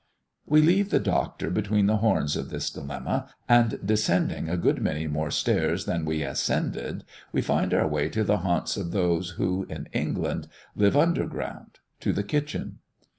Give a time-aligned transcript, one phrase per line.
[0.47, 5.05] We leave the Doctor between the horns of this dilemma, and descending a good many
[5.05, 9.67] more stairs than we ascended, we find our way to the haunts of those who,
[9.69, 12.79] in England, live under ground to the kitchen.